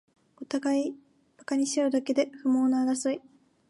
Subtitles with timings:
[0.41, 0.95] おたがい
[1.37, 3.21] バカにしあうだけで不毛な争い